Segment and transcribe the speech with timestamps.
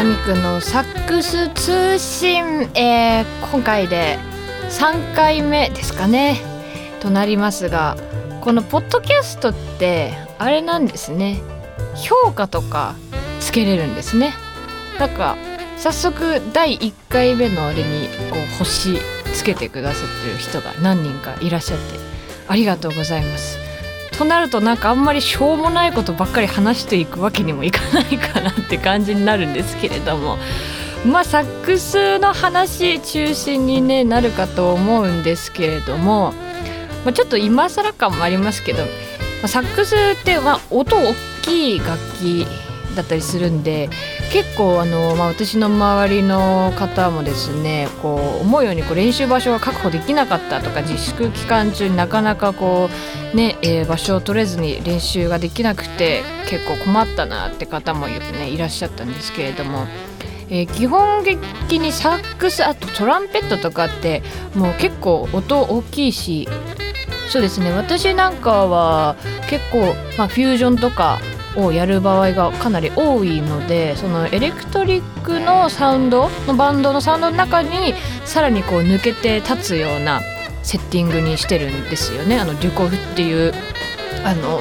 [0.00, 2.42] 田美久のサックス通信、
[2.74, 4.18] えー、今回で
[4.70, 6.40] 3回目ですかね
[7.00, 7.98] となりますが
[8.40, 11.42] このポッドキャストってあれなんですね。
[11.96, 12.94] 評価とか
[13.40, 14.32] つけれるんですね。
[14.98, 15.36] なんか
[15.76, 18.98] 早速第1回目のあれにこう星
[19.34, 21.84] つけてくださってる人が何人かいらっしゃって
[22.48, 23.69] ありがとうございます。
[24.20, 30.38] となるとなんかあんまりしょうもないことばっかり話していくわけにもいかないかなって感じになるんですけれども。
[31.06, 36.34] まあサックスの話中心に、ね、なるかと思うんですけれども、
[37.06, 38.86] まあ、ちょっと今更感もありますけど、ま
[39.44, 42.46] あ、サックスってまあ音大きい楽器
[42.94, 43.88] だったりするんで
[44.32, 52.88] 結構あの、まあ、私の周りの方もですねこう思うようにこう練習場所が確保できなかったとか自粛期間中になかなかこ
[53.32, 59.86] う、ねえー、場所を取れずに練習ができなくて結構困ったなって方も、ね、いらっしゃったんですけれども。
[60.52, 64.22] えー、基本的にサックスあとトランペットとかって
[64.56, 66.48] もう結構音大きいし
[67.28, 69.14] そうですね私なんかは
[69.48, 71.20] 結構、まあ、フュージョンとか
[71.56, 80.20] をやる場合がかなり多いのでそのエレクトリックのサウンドのバンドのサウンドの中にさらにこう抜けて立つような
[80.62, 82.38] セッティングにしてるんですよね。
[82.38, 83.52] あのデュコフっていう
[84.24, 84.60] あの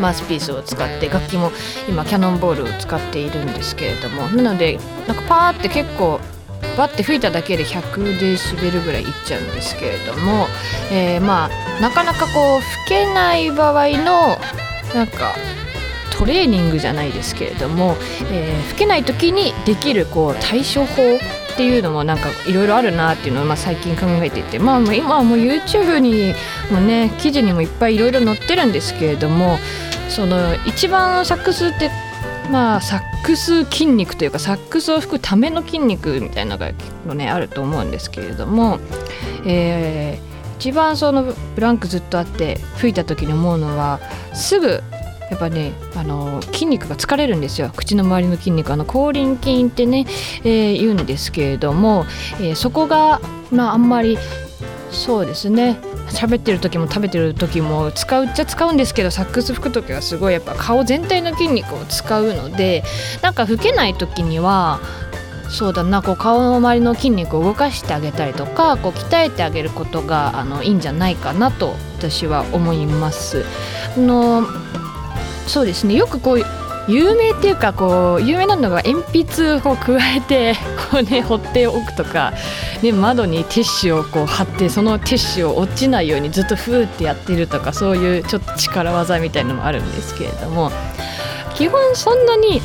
[0.00, 1.50] マウスピースを使って楽器も
[1.88, 4.28] 今キャノンボールを使っているんですけれども。
[4.28, 6.20] なのでなんかパーって結構
[6.76, 10.46] バッて吹いただけで100デシベルぐらいいっちゃうんですけれども、
[10.92, 14.38] えー、まあなかなかこう吹けない場合の
[14.94, 15.34] なんか
[16.18, 17.96] トレーニングじゃないですけれども、
[18.32, 26.34] えー、吹けない時にできるこう対処法っていうのもなんかいろいろあるなっていうのをまあ最近考えていてまあ今はもう YouTube に
[26.72, 29.58] もね記事にもいっぱいいろいろ載ってるんですけれども
[30.08, 31.90] その一番サックスって
[32.50, 38.80] まあサックス筋肉というかサックスを吹くための筋肉みたいなのが結構ねあると思うんですけれども、
[39.44, 44.00] えー、一番そのブランクずっとあって吹いた時に思うのは
[44.32, 44.82] すぐ
[45.30, 50.06] やっぱねあの筋肉が疲れるんですよ口の周りの筋肉あの口輪筋ってね、
[50.44, 52.06] えー、言うんですけれども、
[52.40, 54.18] えー、そこがまああんまり
[54.90, 55.78] そうですね
[56.08, 62.82] 喋ってる時も食べてる時も使うっちゃ使うんですけどサックス吹く時はすごいやっぱ顔全体の筋肉を使うので
[63.22, 64.80] なんか吹けない時には
[65.50, 73.44] そうだなこう顔の周りの筋肉を動かしてあげたりとかこう鍛えてあげることがあのいいんじゃないかなと私は思います。
[73.96, 74.46] あの
[75.48, 75.94] そうですね。
[75.94, 76.44] よくこう
[76.88, 80.54] 有名っていうかこう有名なのが鉛筆を加えて
[80.90, 82.32] こうね放っておくとか、
[82.82, 90.72] ね、窓にティッシュをこう貼ってそのティッシュを落ちないようにずっとフーってやってるとかそういうちょっと力技みたいなのもあるんですけれども
[91.54, 92.62] 基本そんなに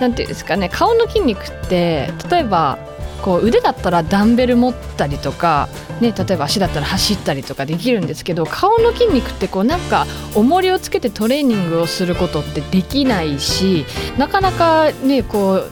[0.00, 2.76] 何て言うんですかね顔の筋肉って例えば
[3.22, 5.68] こう腕だったらダンベル持ったりとか、
[6.00, 13.86] ね、例えば足だったら走ったりとかできるんですけど顔の筋肉ってこうなんか重りをつけてトレーニングをすることってできないし
[14.18, 15.62] なかなかねこ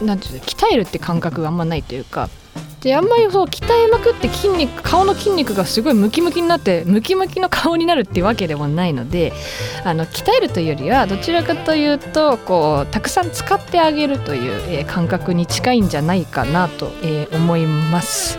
[0.00, 2.28] うなんていう鍛えるって感覚があんまないというか
[2.84, 9.32] であんまりそう鍛えまくって筋肉顔の筋肉がすごいムキムキになってムキムキの顔になるっていうわけでもないので
[9.84, 18.38] あの鍛えるというよりはどちらかというとこうたくさん使ってあげるという、えー、感覚に近いんじゃないかなと、えー、思います。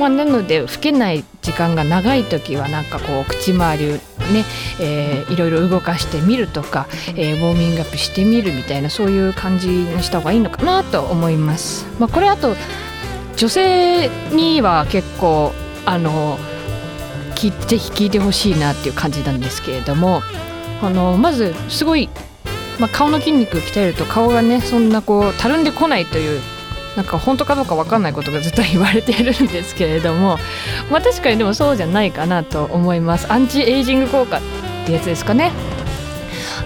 [0.00, 4.00] まあ、なので老けない時間が長い時はなんかこう口周りをね、
[4.80, 11.86] えー、いろいろ動かしてみるとか、えー、ウォーミングアップしてみるみたいなそういう感じにした方がいいのかなと思います。
[11.98, 12.56] まあ、これあと
[13.42, 15.50] 女性には結構
[15.84, 16.38] あの
[17.66, 20.22] ぜひ聞いてほしいなっていう感じなんですけれども
[20.80, 22.08] あのまずすごい、
[22.78, 26.40] まあ、顔の筋肉鍛えると顔がねそんなこうたるんでこないという
[26.96, 30.38] なんか本当かどうか分かんないことがずっと言われているんですけれども、
[30.88, 33.32] まあ、確かにでもそうじゃないかなと思います。
[33.32, 34.40] アンチエイジング効果っ
[34.86, 35.50] てやつですかね。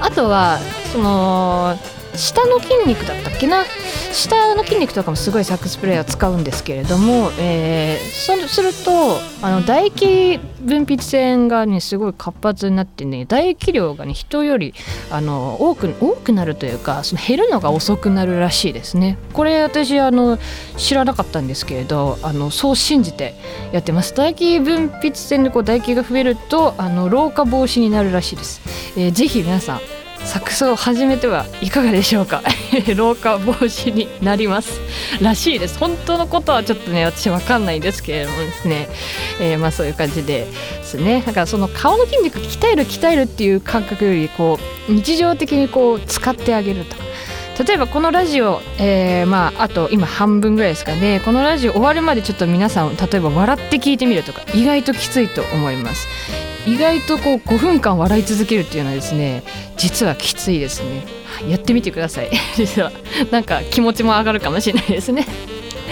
[0.00, 0.58] あとは
[0.92, 1.78] その
[2.16, 3.64] 下の筋肉だったっけな？
[4.12, 14.74] 下の筋肉とかもすごいサックスプレーヤー使うんですけれども、えー、そうするとあの唾液分泌腺がねすごい活発になってね唾液量がね人より
[15.10, 19.18] あの多く多くなるというかその減るのが遅くなるらしいですね。
[19.32, 20.38] これ私あの
[20.76, 23.34] 知らなかったんですけれどあのそう信じて
[23.72, 24.12] やってます。
[24.12, 28.60] 唾液分泌腺でこう唾液が増えるとあの老化防止になるらしいです、
[28.98, 29.80] えー、ぜひ皆さん
[30.26, 32.42] 作奏を始めてはいかがでしょうか？
[32.96, 34.80] 老化防止になります
[35.20, 35.78] らしいです。
[35.78, 38.88] 本当のことはちょっとね私わかんないんですけれどもですね、
[39.40, 40.46] えー、まあそういう感じで
[40.82, 41.22] すね。
[41.24, 44.58] だからその顔の筋肉鍛える鍛えるっていう感覚よりこ
[44.88, 47.05] う日常的にこう使ってあげるとか。
[47.64, 51.22] 例えばこのラジオ、えー、まああと今半分ぐらいですかね。
[51.24, 56.06] このラジオ終わるまでちょっと皆さん例えば笑って聞いてみるとか意外ときついと思います。
[56.66, 59.44] 意外とこう5分間笑い続けるっていうのはですね
[59.76, 61.06] 実はきついですね。
[61.48, 62.30] やってみてください。
[62.56, 62.92] 実は。
[63.30, 65.26] なんか気持ちも上がるかもしれないですね。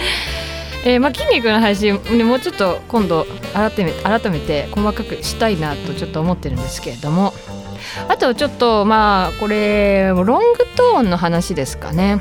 [0.85, 1.95] えー、まあ、筋肉の配信
[2.27, 7.33] もうちょっと今度改め改めて細かくしたいなとちょっと思ってるんですけれども。
[8.07, 10.35] あとちょっとまあこれロング
[10.75, 12.19] トーンの話ですかね。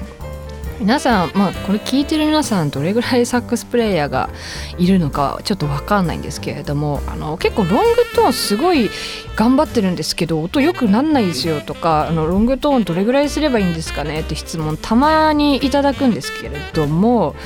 [0.81, 4.29] 皆さん、まあ、これ聞いてる皆さんどれぐらいサックスプレーヤーが
[4.77, 8.91] いるのかちょっと分かんないんですけれどもあの結構ロングトーンすごい
[9.37, 17.37] 頑張ってるんですけど音良くなんないですよとかあのロングトーンどれぐらいすればいいんですかねって質問たまにいただくんですけれども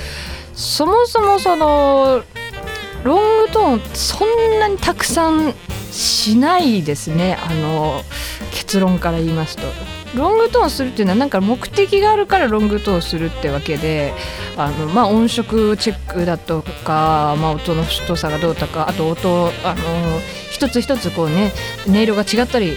[0.54, 2.24] そもそもその
[3.04, 5.54] ロングトーンそんなにたくさん
[5.90, 8.02] しないですねあの
[8.52, 9.62] 結論から言いますと。
[10.14, 14.14] ロングトーンするっていうのはなんか目的があるからロングトーンするってわけで
[14.56, 21.52] あの、まあ、音色チェックだとか、まあ、音の太さがどうとかあと音あの一つ一つこうね
[21.86, 22.76] 音色が違ったり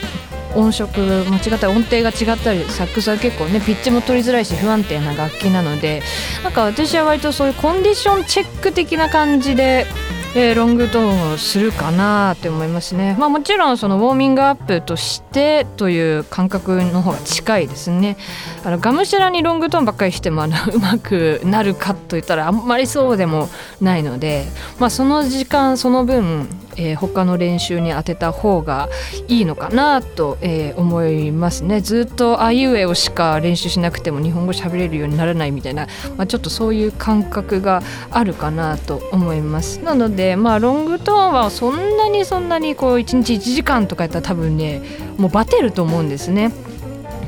[0.55, 6.01] 音色間違ったり音程が違ったりサックスは結構ねピッチも取りづらいし不安定な楽器なので
[6.43, 9.85] なんか私は割とそういうコンディションチェック的な感じで
[10.33, 13.17] えー、ロングトーンをするかなって思いますね。
[13.19, 18.15] まあ、もちろんそのウォーミングアップとしてという感覚の方が近いですね。
[18.63, 23.49] あのがむしゃらにロングトーンばっかりしてもあの うまくなるかといったらあんまりそうでも
[23.81, 24.45] ないので、
[24.79, 26.47] まあ、その時間その分、
[26.77, 28.89] えー、他の練習に当てた方が
[29.27, 31.81] いいのかなと、えー、思いますね。
[31.81, 35.87] ずっとあいうえをしか練習しなくても日本語喋れるようにならないみたいな、
[36.17, 39.79] まあ、ちょっとそういう感覚があるかなと思います。
[39.83, 44.81] なのでまあロングトーンはそんなにそんなにこう1日1時間とかやったら多分ね
[45.17, 46.51] もうバテると思うんですね。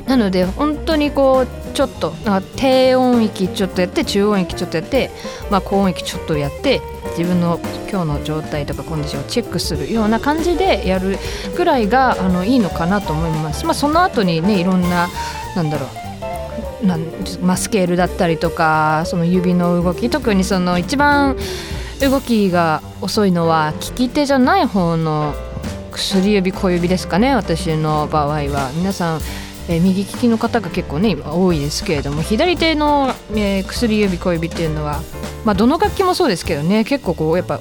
[0.08, 2.14] なので本当にこうちょっと
[2.56, 5.12] 低音域ちょっとやって中音域ちょっとやって、
[5.50, 6.82] まあ、高音域ちょっとやって
[7.18, 11.18] 自分の今日の状態とかコンディションをチェックするような感じでやる
[11.56, 13.66] ぐらいがあのいいのかなと思います。
[13.66, 15.10] まあ、その後にねいろんな
[15.56, 16.04] なんだろう
[16.86, 17.02] なん
[17.42, 21.38] まあ、スケールだったりとかその指の動き特にその一番
[22.02, 25.34] 動きが遅いのは利き手じゃない方の
[25.92, 29.22] 薬指小指ですかね私の場合は皆さん、
[29.70, 35.02] えー、右利きの方が結構ね多いですけれども左手の、えー、薬指小指っていうのは、
[35.46, 37.60] まあ、どの楽器もそうですけどね結構こうやっぱ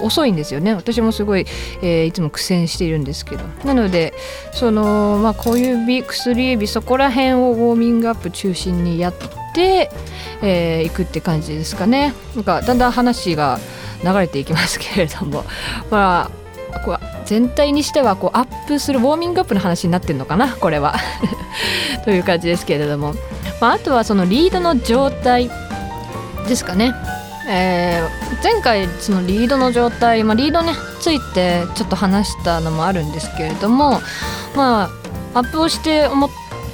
[0.00, 0.74] 遅いんですよね。
[0.74, 1.46] 私もすごい、
[1.82, 3.44] えー、いつも苦戦しているんですけど。
[3.64, 4.14] なので
[4.52, 12.14] その、まあ、小指薬指そこら辺をウォーミングアップ中心にやってえー、くって感じですかね。
[12.34, 13.60] なんかだんだん話が
[14.02, 15.44] 流れていきますけれども。
[15.90, 16.41] まあ
[16.80, 20.94] こう全体にしてはこうアップするウォーミングアップの話になってるのかなこれは。
[22.04, 23.14] という感じですけれども、
[23.60, 25.50] まあ、あとはそのリードの状態
[26.48, 26.94] ですかね。
[27.48, 34.00] えー、前回そのリードの状態、まあ、リードねついてちょっと話したのもあるんですけれども
[34.54, 34.88] ま
[35.34, 36.30] あアップをして思っ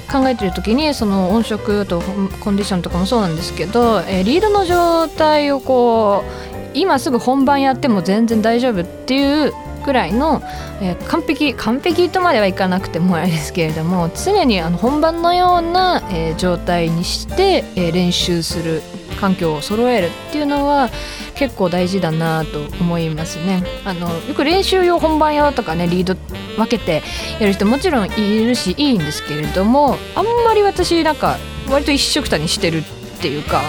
[0.09, 9.53] 考えてる時にその音色とコンディションとかもそうなんですけど、えー、リードの状態をこう今すぐ本番やっても全然大丈夫っていう
[9.89, 10.43] くらいの、
[10.83, 18.83] えー、完璧完璧とまではいかなくてもあれですけれども常にあの本番のような、えー、状態にして、えー、練習する
[19.19, 20.91] 環境を揃えるっていうのは
[21.33, 23.63] 結構大事だなと思いますね。
[23.83, 26.13] あのよく練習用本番用とかねリード
[26.55, 27.01] 分けて
[27.39, 32.83] やる人もちろんいるしいいんですけれどもあんまり私なんか割と一緒くたにしてる
[33.17, 33.63] っていうか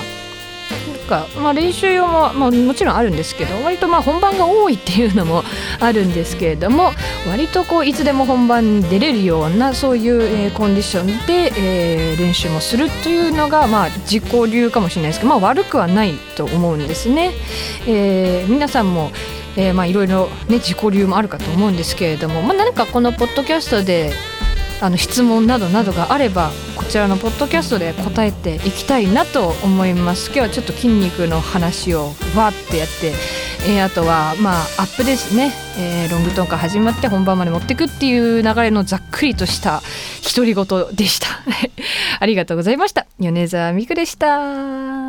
[1.11, 5.43] か、まあ、練習用も、まあ、もちろんあるんですけど割とまあ本番が多いっていうのも
[5.81, 6.93] あるんですけれども
[7.29, 17.33] 割とこういつでも本番に出れるようなそういう、えー、コンディションで、えー、練習もするというのが、まあ、自己流かもしれないですけど、まあ、悪くはないと思うんですね。
[17.87, 19.11] えー、皆さんも
[19.57, 24.13] えー、まあいろいろね自己流もあるかと思うんですけれども、まあ、何かこのポッドキャストで
[24.81, 30.27] あの質問などなどがあればこちらのポッドキャストで答えていきたいなと思います。
[30.27, 33.13] 今日はちょっと筋肉の話をわーってやって、
[33.69, 39.83] えー、あとはまあアップですね、えー、ロングトーンから始まって本番まで持っていくっていう流れのざっくりとした
[40.35, 41.27] 独り言でした。
[42.19, 43.07] ありがとうございました。
[43.19, 45.00] 米沢美久でした。